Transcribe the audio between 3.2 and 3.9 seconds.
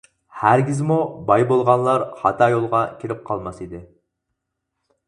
قالماس ئىدى.